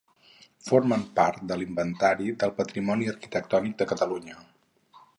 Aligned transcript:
Formen 0.69 1.03
part 1.19 1.43
de 1.51 1.59
l'Inventari 1.59 2.33
del 2.45 2.57
Patrimoni 2.63 3.13
Arquitectònic 3.15 3.81
de 3.83 3.93
Catalunya. 3.93 4.45